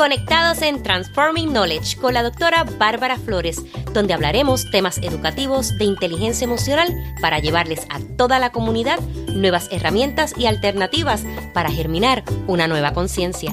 conectados 0.00 0.62
en 0.62 0.82
Transforming 0.82 1.50
Knowledge 1.50 1.98
con 1.98 2.14
la 2.14 2.22
doctora 2.22 2.64
Bárbara 2.64 3.18
Flores, 3.18 3.62
donde 3.92 4.14
hablaremos 4.14 4.64
temas 4.70 4.96
educativos 4.96 5.76
de 5.76 5.84
inteligencia 5.84 6.46
emocional 6.46 6.88
para 7.20 7.38
llevarles 7.38 7.86
a 7.90 8.00
toda 8.16 8.38
la 8.38 8.50
comunidad 8.50 8.98
nuevas 9.34 9.68
herramientas 9.70 10.32
y 10.38 10.46
alternativas 10.46 11.22
para 11.52 11.70
germinar 11.70 12.24
una 12.46 12.66
nueva 12.66 12.94
conciencia. 12.94 13.52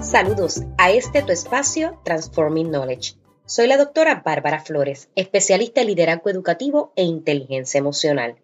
Saludos 0.00 0.62
a 0.78 0.90
este 0.90 1.20
tu 1.20 1.32
espacio 1.32 2.00
Transforming 2.02 2.70
Knowledge 2.70 3.27
soy 3.48 3.66
la 3.66 3.78
doctora 3.78 4.22
Bárbara 4.22 4.60
Flores, 4.60 5.08
especialista 5.16 5.80
en 5.80 5.86
liderazgo 5.86 6.28
educativo 6.28 6.92
e 6.96 7.04
inteligencia 7.04 7.78
emocional, 7.78 8.36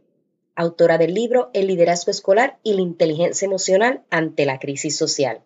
autora 0.54 0.96
del 0.96 1.12
libro 1.12 1.50
El 1.52 1.66
liderazgo 1.66 2.10
escolar 2.10 2.58
y 2.62 2.72
la 2.72 2.80
inteligencia 2.80 3.44
emocional 3.44 4.02
ante 4.08 4.46
la 4.46 4.58
crisis 4.58 4.96
social. 4.96 5.42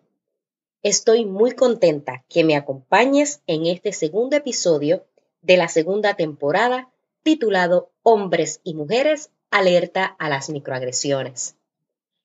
Estoy 0.81 1.25
muy 1.25 1.51
contenta 1.51 2.23
que 2.29 2.45
me 2.45 2.55
acompañes 2.55 3.41
en 3.47 3.65
este 3.65 3.91
segundo 3.91 4.37
episodio 4.37 5.03
de 5.41 5.57
la 5.57 5.67
segunda 5.67 6.13
temporada 6.13 6.89
titulado 7.21 7.91
Hombres 8.01 8.61
y 8.63 8.75
Mujeres 8.75 9.29
alerta 9.51 10.05
a 10.05 10.29
las 10.29 10.49
microagresiones. 10.49 11.57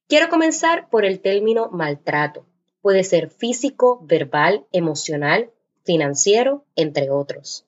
Quiero 0.07 0.29
comenzar 0.29 0.89
por 0.89 1.05
el 1.05 1.19
término 1.19 1.69
maltrato. 1.73 2.47
Puede 2.81 3.03
ser 3.03 3.29
físico, 3.29 3.99
verbal, 4.05 4.67
emocional, 4.71 5.51
financiero, 5.85 6.65
entre 6.77 7.11
otros. 7.11 7.67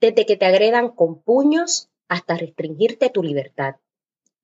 Desde 0.00 0.26
que 0.26 0.36
te 0.36 0.46
agredan 0.46 0.90
con 0.90 1.22
puños 1.22 1.88
hasta 2.08 2.36
restringirte 2.36 3.10
tu 3.10 3.22
libertad. 3.22 3.76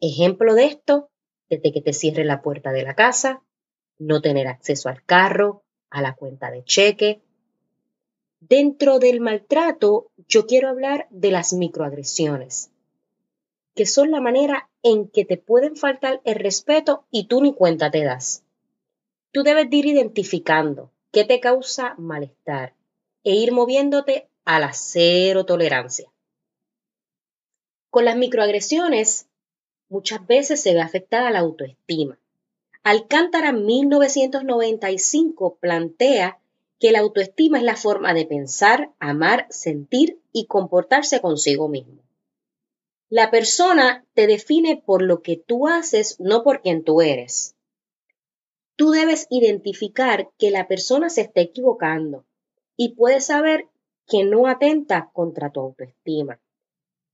Ejemplo 0.00 0.54
de 0.54 0.64
esto, 0.64 1.10
desde 1.48 1.72
que 1.72 1.80
te 1.80 1.92
cierre 1.92 2.24
la 2.24 2.42
puerta 2.42 2.72
de 2.72 2.82
la 2.82 2.94
casa, 2.94 3.42
no 3.98 4.20
tener 4.20 4.48
acceso 4.48 4.88
al 4.88 5.04
carro, 5.04 5.62
a 5.90 6.02
la 6.02 6.14
cuenta 6.14 6.50
de 6.50 6.64
cheque. 6.64 7.20
Dentro 8.40 8.98
del 8.98 9.20
maltrato, 9.20 10.10
yo 10.26 10.46
quiero 10.46 10.68
hablar 10.68 11.06
de 11.10 11.30
las 11.30 11.52
microagresiones, 11.52 12.72
que 13.74 13.86
son 13.86 14.10
la 14.10 14.20
manera 14.20 14.70
en 14.82 15.08
que 15.08 15.24
te 15.24 15.36
pueden 15.36 15.76
faltar 15.76 16.20
el 16.24 16.34
respeto 16.34 17.04
y 17.10 17.26
tú 17.26 17.40
ni 17.42 17.54
cuenta 17.54 17.90
te 17.90 18.02
das. 18.02 18.42
Tú 19.30 19.42
debes 19.42 19.68
ir 19.70 19.86
identificando 19.86 20.90
qué 21.12 21.24
te 21.24 21.38
causa 21.38 21.94
malestar, 21.98 22.74
e 23.24 23.34
ir 23.34 23.52
moviéndote 23.52 24.28
a 24.44 24.58
la 24.58 24.72
cero 24.72 25.44
tolerancia. 25.44 26.10
Con 27.90 28.04
las 28.04 28.16
microagresiones, 28.16 29.28
muchas 29.88 30.26
veces 30.26 30.60
se 30.62 30.74
ve 30.74 30.80
afectada 30.80 31.30
la 31.30 31.38
autoestima. 31.40 32.18
Alcántara 32.82 33.52
1995 33.52 35.58
plantea 35.60 36.38
que 36.80 36.90
la 36.90 36.98
autoestima 36.98 37.58
es 37.58 37.64
la 37.64 37.76
forma 37.76 38.12
de 38.14 38.26
pensar, 38.26 38.90
amar, 38.98 39.46
sentir 39.50 40.18
y 40.32 40.46
comportarse 40.46 41.20
consigo 41.20 41.68
mismo. 41.68 42.02
La 43.08 43.30
persona 43.30 44.04
te 44.14 44.26
define 44.26 44.82
por 44.84 45.02
lo 45.02 45.22
que 45.22 45.36
tú 45.36 45.68
haces, 45.68 46.18
no 46.18 46.42
por 46.42 46.62
quien 46.62 46.82
tú 46.82 47.02
eres. 47.02 47.54
Tú 48.74 48.90
debes 48.90 49.28
identificar 49.30 50.30
que 50.38 50.50
la 50.50 50.66
persona 50.66 51.10
se 51.10 51.20
está 51.20 51.42
equivocando, 51.42 52.24
y 52.76 52.94
puedes 52.94 53.26
saber 53.26 53.68
que 54.06 54.24
no 54.24 54.46
atenta 54.46 55.10
contra 55.12 55.50
tu 55.50 55.60
autoestima, 55.60 56.40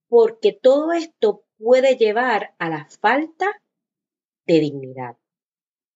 porque 0.09 0.53
todo 0.53 0.93
esto 0.93 1.45
puede 1.59 1.97
llevar 1.97 2.55
a 2.59 2.69
la 2.69 2.87
falta 2.87 3.63
de 4.47 4.61
dignidad. 4.61 5.17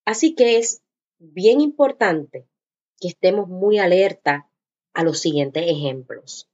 Así 0.05 0.35
que 0.35 0.59
es 0.59 0.83
bien 1.19 1.61
importante 1.61 2.47
que 3.01 3.09
estemos 3.09 3.49
muy 3.49 3.79
alerta 3.79 4.49
a 4.93 5.05
los 5.05 5.21
siguientes 5.21 5.65
ejemplos. 5.67 6.49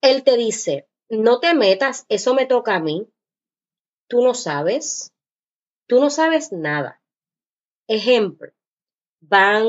Él 0.00 0.22
te 0.24 0.36
dice, 0.36 0.88
no 1.08 1.40
te 1.40 1.54
metas, 1.54 2.06
eso 2.08 2.34
me 2.34 2.46
toca 2.46 2.76
a 2.76 2.80
mí. 2.80 3.08
Tú 4.08 4.22
no 4.22 4.34
sabes, 4.34 5.12
tú 5.86 6.00
no 6.00 6.10
sabes 6.10 6.52
nada. 6.52 7.02
Ejemplo, 7.88 8.52
van 9.20 9.66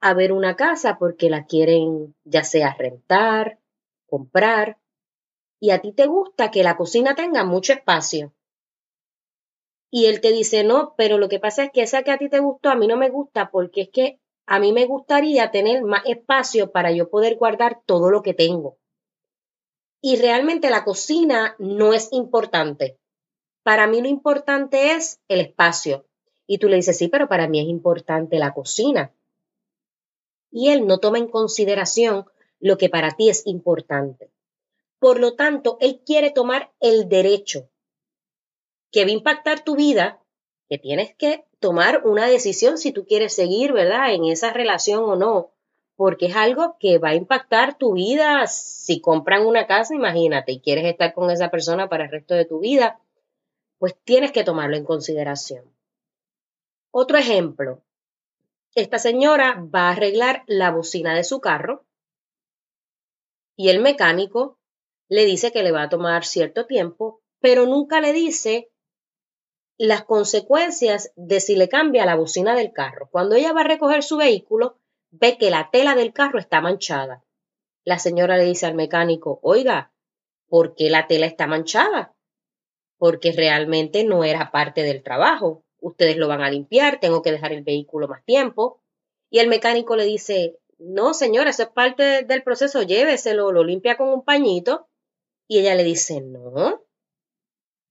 a 0.00 0.14
ver 0.14 0.32
una 0.32 0.56
casa 0.56 0.96
porque 0.98 1.30
la 1.30 1.44
quieren 1.46 2.14
ya 2.24 2.44
sea 2.44 2.74
rentar, 2.78 3.58
comprar, 4.06 4.78
y 5.60 5.70
a 5.70 5.80
ti 5.80 5.92
te 5.92 6.06
gusta 6.06 6.50
que 6.50 6.62
la 6.62 6.76
cocina 6.76 7.14
tenga 7.14 7.44
mucho 7.44 7.72
espacio. 7.72 8.32
Y 9.90 10.06
él 10.06 10.20
te 10.20 10.32
dice, 10.32 10.64
no, 10.64 10.94
pero 10.96 11.18
lo 11.18 11.28
que 11.28 11.40
pasa 11.40 11.64
es 11.64 11.70
que 11.72 11.82
esa 11.82 12.02
que 12.02 12.10
a 12.10 12.18
ti 12.18 12.28
te 12.28 12.40
gustó, 12.40 12.68
a 12.68 12.76
mí 12.76 12.86
no 12.86 12.96
me 12.96 13.08
gusta 13.08 13.50
porque 13.50 13.82
es 13.82 13.88
que 13.90 14.20
a 14.46 14.60
mí 14.60 14.72
me 14.72 14.86
gustaría 14.86 15.50
tener 15.50 15.82
más 15.82 16.02
espacio 16.06 16.70
para 16.70 16.92
yo 16.92 17.10
poder 17.10 17.36
guardar 17.36 17.80
todo 17.84 18.10
lo 18.10 18.22
que 18.22 18.34
tengo. 18.34 18.78
Y 20.00 20.16
realmente 20.16 20.70
la 20.70 20.84
cocina 20.84 21.56
no 21.58 21.92
es 21.92 22.08
importante. 22.12 22.98
Para 23.64 23.86
mí 23.86 24.00
lo 24.00 24.08
importante 24.08 24.92
es 24.92 25.20
el 25.28 25.40
espacio. 25.40 26.06
Y 26.46 26.58
tú 26.58 26.68
le 26.68 26.76
dices, 26.76 26.96
sí, 26.96 27.08
pero 27.08 27.28
para 27.28 27.48
mí 27.48 27.60
es 27.60 27.66
importante 27.66 28.38
la 28.38 28.54
cocina 28.54 29.12
y 30.50 30.70
él 30.70 30.86
no 30.86 30.98
toma 30.98 31.18
en 31.18 31.28
consideración 31.28 32.26
lo 32.60 32.78
que 32.78 32.88
para 32.88 33.10
ti 33.12 33.28
es 33.28 33.46
importante. 33.46 34.30
Por 34.98 35.20
lo 35.20 35.34
tanto, 35.34 35.78
él 35.80 36.00
quiere 36.04 36.30
tomar 36.30 36.72
el 36.80 37.08
derecho 37.08 37.68
que 38.90 39.04
va 39.04 39.10
a 39.10 39.14
impactar 39.14 39.64
tu 39.64 39.76
vida, 39.76 40.20
que 40.68 40.78
tienes 40.78 41.14
que 41.14 41.44
tomar 41.60 42.06
una 42.06 42.26
decisión 42.26 42.78
si 42.78 42.92
tú 42.92 43.06
quieres 43.06 43.34
seguir, 43.34 43.72
¿verdad?, 43.72 44.12
en 44.12 44.24
esa 44.24 44.52
relación 44.52 45.04
o 45.04 45.16
no, 45.16 45.52
porque 45.96 46.26
es 46.26 46.36
algo 46.36 46.76
que 46.78 46.98
va 46.98 47.10
a 47.10 47.14
impactar 47.14 47.76
tu 47.76 47.94
vida. 47.94 48.46
Si 48.46 49.00
compran 49.00 49.46
una 49.46 49.66
casa, 49.66 49.94
imagínate, 49.94 50.52
y 50.52 50.60
quieres 50.60 50.84
estar 50.84 51.14
con 51.14 51.30
esa 51.30 51.50
persona 51.50 51.88
para 51.88 52.04
el 52.04 52.10
resto 52.10 52.34
de 52.34 52.44
tu 52.44 52.60
vida, 52.60 53.00
pues 53.78 53.94
tienes 54.04 54.32
que 54.32 54.44
tomarlo 54.44 54.76
en 54.76 54.84
consideración. 54.84 55.64
Otro 56.90 57.18
ejemplo, 57.18 57.82
esta 58.74 58.98
señora 58.98 59.62
va 59.74 59.88
a 59.88 59.92
arreglar 59.92 60.44
la 60.46 60.70
bocina 60.70 61.14
de 61.14 61.24
su 61.24 61.40
carro 61.40 61.86
y 63.56 63.70
el 63.70 63.80
mecánico 63.80 64.58
le 65.08 65.24
dice 65.24 65.52
que 65.52 65.62
le 65.62 65.72
va 65.72 65.82
a 65.82 65.88
tomar 65.88 66.24
cierto 66.24 66.66
tiempo, 66.66 67.22
pero 67.40 67.66
nunca 67.66 68.00
le 68.00 68.12
dice 68.12 68.70
las 69.78 70.04
consecuencias 70.04 71.12
de 71.16 71.40
si 71.40 71.56
le 71.56 71.68
cambia 71.68 72.04
la 72.04 72.16
bocina 72.16 72.54
del 72.54 72.72
carro. 72.72 73.08
Cuando 73.10 73.36
ella 73.36 73.52
va 73.52 73.62
a 73.62 73.68
recoger 73.68 74.02
su 74.02 74.16
vehículo, 74.16 74.78
ve 75.10 75.38
que 75.38 75.50
la 75.50 75.70
tela 75.70 75.94
del 75.94 76.12
carro 76.12 76.38
está 76.38 76.60
manchada. 76.60 77.24
La 77.84 77.98
señora 77.98 78.36
le 78.36 78.44
dice 78.44 78.66
al 78.66 78.74
mecánico, 78.74 79.40
oiga, 79.42 79.92
¿por 80.48 80.74
qué 80.74 80.90
la 80.90 81.06
tela 81.06 81.26
está 81.26 81.46
manchada? 81.46 82.14
Porque 82.98 83.32
realmente 83.32 84.04
no 84.04 84.24
era 84.24 84.50
parte 84.50 84.82
del 84.82 85.02
trabajo 85.02 85.64
ustedes 85.80 86.16
lo 86.16 86.28
van 86.28 86.42
a 86.42 86.50
limpiar, 86.50 87.00
tengo 87.00 87.22
que 87.22 87.32
dejar 87.32 87.52
el 87.52 87.62
vehículo 87.62 88.08
más 88.08 88.24
tiempo. 88.24 88.80
Y 89.30 89.40
el 89.40 89.48
mecánico 89.48 89.96
le 89.96 90.04
dice, 90.04 90.58
no, 90.78 91.14
señora, 91.14 91.50
eso 91.50 91.64
es 91.64 91.68
parte 91.68 92.22
del 92.22 92.42
proceso, 92.42 92.82
lléveselo, 92.82 93.52
lo 93.52 93.64
limpia 93.64 93.96
con 93.96 94.08
un 94.08 94.24
pañito. 94.24 94.88
Y 95.46 95.58
ella 95.58 95.74
le 95.74 95.84
dice, 95.84 96.20
no. 96.20 96.82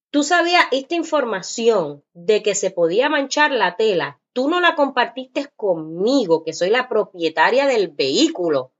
Tú 0.10 0.24
sabías 0.24 0.64
esta 0.72 0.96
información 0.96 2.04
de 2.14 2.42
que 2.42 2.56
se 2.56 2.72
podía 2.72 3.10
manchar 3.10 3.52
la 3.52 3.76
tela, 3.76 4.22
tú 4.34 4.50
no 4.50 4.62
la 4.62 4.76
compartiste 4.76 5.48
conmigo, 5.56 6.44
que 6.44 6.54
soy 6.54 6.70
la 6.70 6.88
propietaria 6.88 7.68
del 7.68 7.90
vehículo. 7.90 8.72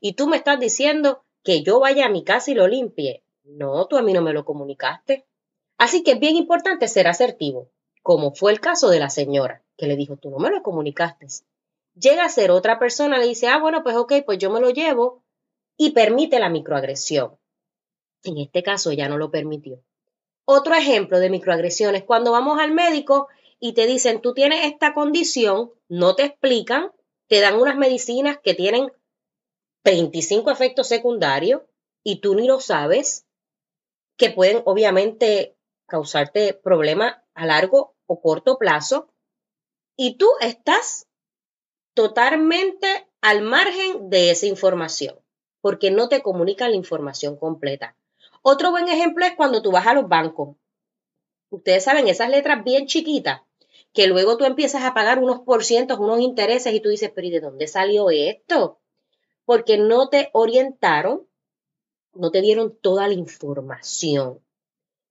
Y 0.00 0.14
tú 0.14 0.26
me 0.26 0.36
estás 0.36 0.58
diciendo 0.58 1.24
que 1.44 1.62
yo 1.62 1.80
vaya 1.80 2.06
a 2.06 2.10
mi 2.10 2.24
casa 2.24 2.50
y 2.50 2.54
lo 2.54 2.66
limpie. 2.66 3.22
No, 3.44 3.86
tú 3.86 3.96
a 3.96 4.02
mí 4.02 4.12
no 4.12 4.22
me 4.22 4.32
lo 4.32 4.44
comunicaste. 4.44 5.24
Así 5.78 6.02
que 6.02 6.12
es 6.12 6.20
bien 6.20 6.36
importante 6.36 6.88
ser 6.88 7.06
asertivo 7.06 7.70
como 8.02 8.34
fue 8.34 8.52
el 8.52 8.60
caso 8.60 8.90
de 8.90 8.98
la 8.98 9.10
señora, 9.10 9.62
que 9.76 9.86
le 9.86 9.96
dijo, 9.96 10.16
tú 10.16 10.30
no 10.30 10.38
me 10.38 10.50
lo 10.50 10.62
comunicaste. 10.62 11.26
Llega 11.94 12.24
a 12.24 12.28
ser 12.28 12.50
otra 12.50 12.78
persona, 12.78 13.18
le 13.18 13.26
dice, 13.26 13.48
ah, 13.48 13.58
bueno, 13.58 13.82
pues 13.82 13.96
ok, 13.96 14.14
pues 14.24 14.38
yo 14.38 14.50
me 14.50 14.60
lo 14.60 14.70
llevo 14.70 15.22
y 15.76 15.90
permite 15.90 16.38
la 16.40 16.48
microagresión. 16.48 17.36
En 18.24 18.38
este 18.38 18.62
caso 18.62 18.90
ella 18.90 19.08
no 19.08 19.18
lo 19.18 19.30
permitió. 19.30 19.82
Otro 20.44 20.74
ejemplo 20.74 21.20
de 21.20 21.30
microagresiones, 21.30 22.04
cuando 22.04 22.32
vamos 22.32 22.58
al 22.60 22.72
médico 22.72 23.28
y 23.60 23.74
te 23.74 23.86
dicen, 23.86 24.20
tú 24.20 24.34
tienes 24.34 24.64
esta 24.64 24.94
condición, 24.94 25.70
no 25.88 26.16
te 26.16 26.24
explican, 26.24 26.90
te 27.28 27.40
dan 27.40 27.60
unas 27.60 27.76
medicinas 27.76 28.38
que 28.42 28.54
tienen 28.54 28.92
25 29.84 30.50
efectos 30.50 30.88
secundarios 30.88 31.62
y 32.02 32.20
tú 32.20 32.34
ni 32.34 32.46
lo 32.46 32.60
sabes, 32.60 33.26
que 34.16 34.30
pueden 34.30 34.62
obviamente 34.64 35.56
causarte 35.86 36.54
problemas 36.54 37.16
a 37.34 37.46
largo 37.46 37.91
o 38.12 38.20
corto 38.20 38.58
plazo 38.58 39.08
y 39.96 40.16
tú 40.16 40.28
estás 40.40 41.06
totalmente 41.94 42.86
al 43.20 43.42
margen 43.42 44.10
de 44.10 44.30
esa 44.30 44.46
información. 44.46 45.16
porque 45.62 45.92
no 45.92 46.08
te 46.08 46.22
comunican 46.22 46.72
la 46.72 46.76
información 46.76 47.36
completa. 47.36 47.94
Otro 48.42 48.72
buen 48.72 48.88
ejemplo 48.88 49.24
es 49.24 49.36
cuando 49.36 49.62
tú 49.62 49.70
vas 49.70 49.86
a 49.86 49.94
los 49.94 50.08
bancos. 50.08 50.56
Ustedes 51.50 51.84
saben, 51.84 52.08
esas 52.08 52.30
letras 52.30 52.64
bien 52.64 52.86
chiquitas, 52.86 53.42
que 53.92 54.08
luego 54.08 54.36
tú 54.36 54.44
empiezas 54.44 54.82
a 54.82 54.92
pagar 54.92 55.20
unos 55.20 55.42
por 55.42 55.62
cientos, 55.62 56.00
unos 56.00 56.18
intereses 56.18 56.74
y 56.74 56.80
tú 56.80 56.88
dices, 56.88 57.12
pero 57.14 57.28
¿y 57.28 57.30
de 57.30 57.38
dónde 57.38 57.68
salió 57.68 58.10
esto? 58.10 58.80
Porque 59.44 59.78
no 59.78 60.08
te 60.08 60.30
orientaron, 60.32 61.28
no 62.12 62.32
te 62.32 62.42
dieron 62.42 62.76
toda 62.76 63.06
la 63.06 63.14
información. 63.14 64.40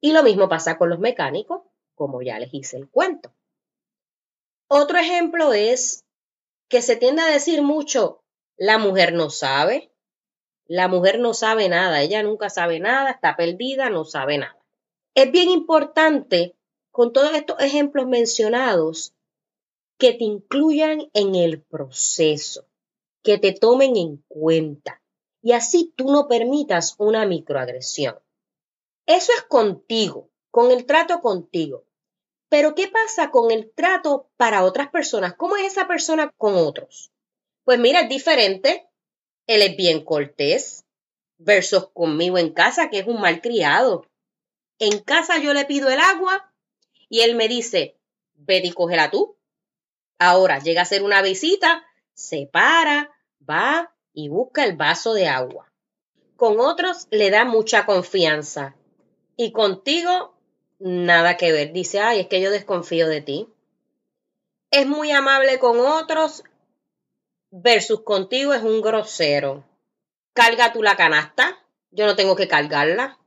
Y 0.02 0.12
lo 0.12 0.22
mismo 0.22 0.50
pasa 0.50 0.78
con 0.78 0.90
los 0.90 1.00
mecánicos, 1.00 1.62
como 2.02 2.24
ya 2.24 2.40
les 2.40 2.52
hice 2.52 2.78
el 2.78 2.90
cuento. 2.90 3.32
Otro 4.68 4.98
ejemplo 4.98 5.54
es 5.54 6.04
que 6.68 6.82
se 6.82 6.96
tiende 6.96 7.22
a 7.22 7.28
decir 7.28 7.62
mucho, 7.62 8.24
la 8.58 8.80
mujer 8.80 9.14
no 9.14 9.30
sabe, 9.30 9.92
la 10.66 10.88
mujer 10.88 11.20
no 11.20 11.36
sabe 11.36 11.70
nada, 11.70 12.02
ella 12.02 12.24
nunca 12.24 12.50
sabe 12.50 12.80
nada, 12.80 13.12
está 13.12 13.36
perdida, 13.36 13.92
no 13.92 14.04
sabe 14.04 14.40
nada. 14.40 14.58
Es 15.14 15.32
bien 15.32 15.52
importante, 15.52 16.56
con 16.90 17.14
todos 17.14 17.36
estos 17.36 17.62
ejemplos 17.62 18.08
mencionados, 18.08 19.14
que 20.00 20.14
te 20.14 20.24
incluyan 20.24 21.12
en 21.14 21.36
el 21.36 21.62
proceso, 21.62 22.66
que 23.22 23.38
te 23.38 23.54
tomen 23.54 23.96
en 23.96 24.26
cuenta 24.28 25.04
y 25.44 25.52
así 25.52 25.94
tú 25.96 26.06
no 26.06 26.28
permitas 26.28 26.96
una 26.98 27.28
microagresión. 27.28 28.18
Eso 29.06 29.32
es 29.38 29.44
contigo, 29.44 30.32
con 30.50 30.72
el 30.72 30.88
trato 30.88 31.22
contigo. 31.22 31.86
Pero 32.52 32.76
¿qué 32.76 32.90
pasa 32.90 33.32
con 33.32 33.50
el 33.50 33.72
trato 33.72 34.30
para 34.36 34.66
otras 34.66 34.90
personas? 34.90 35.36
¿Cómo 35.36 35.56
es 35.56 35.68
esa 35.68 35.88
persona 35.88 36.34
con 36.38 36.56
otros? 36.56 37.10
Pues 37.64 37.80
mira, 37.80 38.02
es 38.02 38.10
diferente. 38.10 38.90
Él 39.48 39.62
es 39.62 39.78
bien 39.78 40.04
cortés 40.04 40.84
versus 41.38 41.88
conmigo 41.94 42.38
en 42.38 42.50
casa, 42.50 42.90
que 42.90 43.00
es 43.00 43.08
un 43.08 43.22
mal 43.22 43.40
criado. 43.40 44.06
En 44.80 45.00
casa 45.00 45.38
yo 45.38 45.54
le 45.54 45.64
pido 45.64 45.90
el 45.90 46.02
agua 46.02 46.54
y 47.08 47.22
él 47.22 47.36
me 47.36 47.48
dice, 47.48 47.96
vete 48.34 48.68
y 48.68 48.74
cógela 48.74 49.10
tú. 49.10 49.38
Ahora 50.20 50.60
llega 50.60 50.82
a 50.82 50.84
hacer 50.84 51.04
una 51.04 51.22
visita, 51.22 51.86
se 52.14 52.50
para, 52.52 53.12
va 53.50 53.96
y 54.12 54.28
busca 54.28 54.66
el 54.66 54.76
vaso 54.76 55.14
de 55.14 55.30
agua. 55.30 55.72
Con 56.36 56.60
otros 56.60 57.08
le 57.12 57.30
da 57.30 57.46
mucha 57.46 57.86
confianza 57.86 58.76
y 59.38 59.54
contigo 59.54 60.36
nada 60.82 61.38
que 61.38 61.52
ver. 61.52 61.72
Dice, 61.72 62.00
ay, 62.00 62.22
es 62.22 62.28
que 62.28 62.42
yo 62.42 62.52
desconfío 62.52 63.08
de 63.08 63.22
ti. 63.22 63.48
Es 64.72 64.88
muy 64.88 65.12
amable 65.12 65.60
con 65.60 65.80
otros 65.80 66.44
versus 67.52 68.02
contigo 68.02 68.54
es 68.54 68.64
un 68.64 68.82
grosero. 68.82 69.66
Carga 70.34 70.72
tú 70.72 70.82
la 70.82 70.96
canasta, 70.96 71.60
yo 71.92 72.06
no 72.06 72.16
tengo 72.16 72.36
que 72.36 72.48
cargarla, 72.48 73.20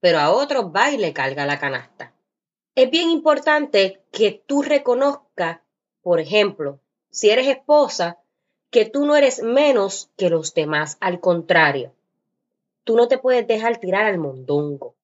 pero 0.00 0.18
a 0.18 0.30
otros 0.30 0.66
va 0.74 0.90
y 0.90 0.96
le 0.96 1.12
carga 1.12 1.46
la 1.46 1.58
canasta. 1.58 2.14
Es 2.74 2.90
bien 2.90 3.10
importante 3.10 4.02
que 4.10 4.42
tú 4.46 4.62
reconozcas, 4.62 5.60
por 6.02 6.20
ejemplo, 6.20 6.80
si 7.10 7.30
eres 7.30 7.46
esposa, 7.46 8.18
que 8.70 8.84
tú 8.86 9.06
no 9.06 9.16
eres 9.16 9.42
menos 9.42 10.10
que 10.16 10.30
los 10.30 10.54
demás, 10.54 10.96
al 11.00 11.20
contrario. 11.20 11.92
Tú 12.84 12.96
no 12.96 13.08
te 13.08 13.18
puedes 13.18 13.46
dejar 13.46 13.78
tirar 13.78 14.06
al 14.06 14.18
mondongo. 14.18 14.95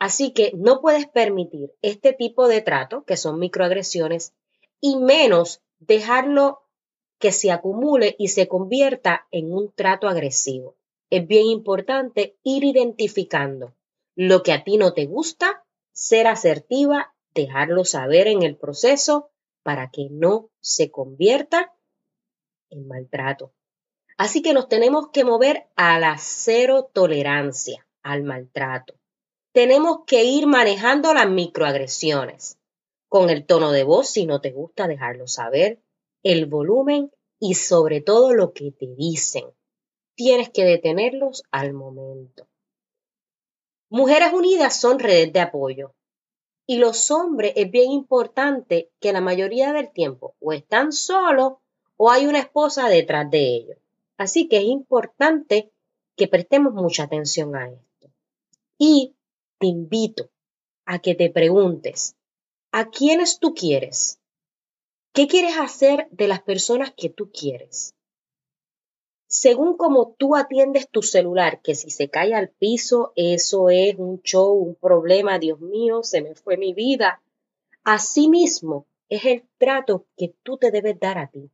Así 0.00 0.32
que 0.32 0.52
no 0.56 0.80
puedes 0.80 1.06
permitir 1.06 1.74
este 1.82 2.14
tipo 2.14 2.48
de 2.48 2.62
trato, 2.62 3.04
que 3.04 3.18
son 3.18 3.38
microagresiones, 3.38 4.32
y 4.80 4.96
menos 4.96 5.60
dejarlo 5.78 6.62
que 7.18 7.32
se 7.32 7.50
acumule 7.50 8.16
y 8.18 8.28
se 8.28 8.48
convierta 8.48 9.28
en 9.30 9.52
un 9.52 9.70
trato 9.70 10.08
agresivo. 10.08 10.74
Es 11.10 11.26
bien 11.26 11.48
importante 11.48 12.38
ir 12.42 12.64
identificando 12.64 13.74
lo 14.16 14.42
que 14.42 14.54
a 14.54 14.64
ti 14.64 14.78
no 14.78 14.94
te 14.94 15.04
gusta, 15.04 15.66
ser 15.92 16.28
asertiva, 16.28 17.14
dejarlo 17.34 17.84
saber 17.84 18.26
en 18.26 18.42
el 18.42 18.56
proceso 18.56 19.28
para 19.62 19.90
que 19.90 20.08
no 20.10 20.48
se 20.60 20.90
convierta 20.90 21.74
en 22.70 22.88
maltrato. 22.88 23.52
Así 24.16 24.40
que 24.40 24.54
nos 24.54 24.66
tenemos 24.66 25.10
que 25.10 25.24
mover 25.24 25.66
a 25.76 25.98
la 25.98 26.16
cero 26.16 26.90
tolerancia 26.90 27.86
al 28.02 28.22
maltrato 28.22 28.99
tenemos 29.52 30.04
que 30.06 30.24
ir 30.24 30.46
manejando 30.46 31.12
las 31.12 31.28
microagresiones, 31.28 32.58
con 33.08 33.30
el 33.30 33.44
tono 33.44 33.72
de 33.72 33.84
voz 33.84 34.08
si 34.08 34.26
no 34.26 34.40
te 34.40 34.52
gusta 34.52 34.86
dejarlo 34.86 35.26
saber, 35.26 35.80
el 36.22 36.46
volumen 36.46 37.10
y 37.38 37.54
sobre 37.54 38.00
todo 38.00 38.32
lo 38.34 38.52
que 38.52 38.70
te 38.70 38.86
dicen. 38.94 39.46
Tienes 40.14 40.50
que 40.50 40.64
detenerlos 40.64 41.42
al 41.50 41.72
momento. 41.72 42.46
Mujeres 43.88 44.32
Unidas 44.32 44.78
son 44.78 44.98
redes 44.98 45.32
de 45.32 45.40
apoyo. 45.40 45.94
Y 46.66 46.76
los 46.76 47.10
hombres 47.10 47.52
es 47.56 47.68
bien 47.70 47.90
importante 47.90 48.92
que 49.00 49.12
la 49.12 49.20
mayoría 49.20 49.72
del 49.72 49.90
tiempo 49.90 50.36
o 50.38 50.52
están 50.52 50.92
solos 50.92 51.54
o 51.96 52.10
hay 52.10 52.26
una 52.26 52.38
esposa 52.38 52.88
detrás 52.88 53.28
de 53.30 53.40
ellos. 53.40 53.78
Así 54.16 54.46
que 54.46 54.58
es 54.58 54.64
importante 54.64 55.72
que 56.16 56.28
prestemos 56.28 56.74
mucha 56.74 57.04
atención 57.04 57.56
a 57.56 57.68
esto. 57.68 58.12
Y 58.78 59.16
te 59.60 59.66
invito 59.66 60.30
a 60.86 61.00
que 61.00 61.14
te 61.14 61.30
preguntes, 61.30 62.16
¿a 62.72 62.88
quiénes 62.88 63.38
tú 63.38 63.54
quieres? 63.54 64.18
¿Qué 65.12 65.28
quieres 65.28 65.58
hacer 65.58 66.08
de 66.10 66.28
las 66.28 66.42
personas 66.42 66.92
que 66.96 67.10
tú 67.10 67.30
quieres? 67.30 67.94
Según 69.26 69.76
como 69.76 70.14
tú 70.18 70.34
atiendes 70.34 70.88
tu 70.88 71.02
celular, 71.02 71.60
que 71.62 71.74
si 71.74 71.90
se 71.90 72.08
cae 72.08 72.34
al 72.34 72.48
piso, 72.48 73.12
eso 73.16 73.68
es 73.68 73.96
un 73.98 74.22
show, 74.22 74.54
un 74.54 74.74
problema, 74.74 75.38
Dios 75.38 75.60
mío, 75.60 76.02
se 76.02 76.22
me 76.22 76.34
fue 76.34 76.56
mi 76.56 76.72
vida. 76.72 77.22
Asimismo, 77.84 78.86
es 79.08 79.26
el 79.26 79.44
trato 79.58 80.06
que 80.16 80.34
tú 80.42 80.56
te 80.56 80.70
debes 80.70 80.98
dar 80.98 81.18
a 81.18 81.28
ti 81.28 81.50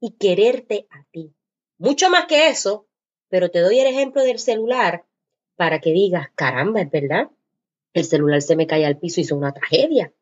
y 0.00 0.10
quererte 0.12 0.88
a 0.90 1.04
ti. 1.12 1.32
Mucho 1.78 2.10
más 2.10 2.26
que 2.26 2.48
eso, 2.48 2.86
pero 3.28 3.50
te 3.50 3.60
doy 3.60 3.78
el 3.78 3.86
ejemplo 3.86 4.22
del 4.22 4.40
celular 4.40 5.06
para 5.54 5.80
que 5.80 5.92
digas, 5.92 6.28
caramba, 6.34 6.82
es 6.82 6.90
verdad, 6.90 7.30
el 8.00 8.06
celular 8.06 8.42
se 8.42 8.56
me 8.56 8.66
cae 8.66 8.84
al 8.84 8.98
piso 8.98 9.20
y 9.20 9.24
es 9.24 9.32
una 9.32 9.52
tragedia. 9.52 10.12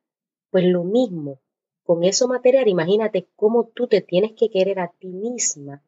Pues 0.51 0.65
lo 0.65 0.85
mismo, 0.85 1.41
con 1.83 2.05
eso 2.05 2.29
material, 2.29 2.69
imagínate 2.69 3.29
cómo 3.37 3.67
tú 3.67 3.89
te 3.89 4.01
tienes 4.01 4.33
que 4.33 4.51
querer 4.51 4.81
a 4.81 4.93
ti 4.99 5.09
misma 5.09 5.83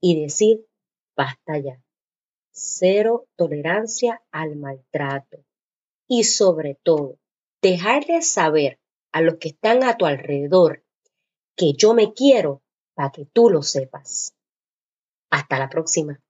y 0.00 0.20
decir, 0.20 0.66
basta 1.16 1.58
ya. 1.58 1.82
Cero 2.50 3.26
tolerancia 3.36 4.22
al 4.30 4.56
maltrato. 4.56 5.44
Y 6.06 6.24
sobre 6.24 6.74
todo, 6.82 7.18
dejarles 7.62 8.28
saber 8.28 8.78
a 9.12 9.20
los 9.22 9.36
que 9.36 9.48
están 9.48 9.82
a 9.84 9.96
tu 9.96 10.04
alrededor 10.04 10.84
que 11.56 11.72
yo 11.72 11.94
me 11.94 12.12
quiero 12.12 12.62
para 12.94 13.10
que 13.10 13.24
tú 13.26 13.48
lo 13.50 13.62
sepas. 13.62 14.34
Hasta 15.30 15.58
la 15.58 15.68
próxima. 15.68 16.20